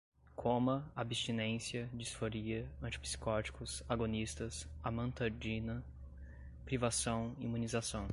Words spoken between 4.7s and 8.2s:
amantadina, privação, imunização